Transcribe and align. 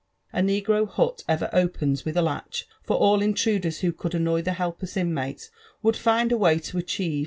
A 0.33 0.39
negro 0.41 0.89
hut 0.89 1.23
ever 1.29 1.47
opens 1.53 2.05
with 2.05 2.17
a 2.17 2.23
latch*^f(Mr 2.23 2.95
all 2.99 3.21
intruders 3.21 3.81
who 3.81 3.93
couM 3.93 4.15
annoy 4.15 4.41
the 4.41 4.53
helpless 4.53 4.97
inmates 4.97 5.51
would 5.83 5.95
find 5.95 6.31
ai 6.33 6.37
way 6.37 6.57
to 6.57 6.79
achieve. 6.79 7.19